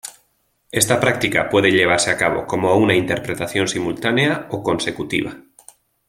[0.71, 5.43] Esta práctica puede llevarse a cabo como una interpretación simultánea o consecutiva.